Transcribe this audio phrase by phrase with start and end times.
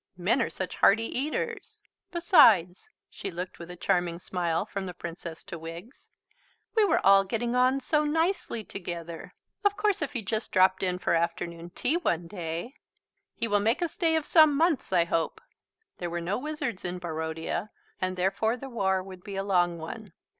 [0.17, 1.79] Men are such hearty eaters.
[2.11, 6.09] Besides," she looked with a charming smile from the Princess to Wiggs,
[6.75, 9.31] "we were all getting on so nicely together!
[9.63, 12.73] Of course if he just dropped in for afternoon tea one day"
[13.35, 15.39] "He will make a stay of some months, I hope."
[15.99, 17.69] There were no wizards in Barodia,
[18.01, 20.13] and therefore the war would be a long one.